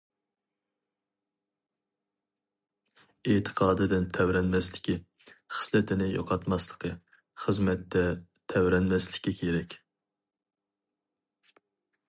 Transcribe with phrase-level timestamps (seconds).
[3.33, 4.95] ئېتىقادىدىن تەۋرەنمەسلىكى،
[5.57, 6.93] خىسلىتىنى يوقاتماسلىقى،
[7.45, 8.05] خىزمەتتە
[8.55, 9.77] تەۋرەنمەسلىكى كېرەك.